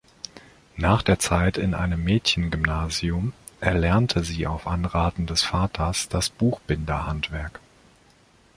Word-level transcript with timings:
Nach 0.77 1.03
der 1.03 1.19
Zeit 1.19 1.59
in 1.59 1.75
einem 1.75 2.03
Mädchengymnasium 2.03 3.33
erlernte 3.59 4.23
sie 4.23 4.47
auf 4.47 4.65
Anraten 4.65 5.27
des 5.27 5.43
Vaters 5.43 6.09
das 6.09 6.31
Buchbinder-Handwerk. 6.31 7.59